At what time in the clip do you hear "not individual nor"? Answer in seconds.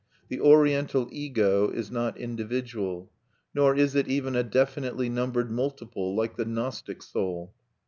1.91-3.75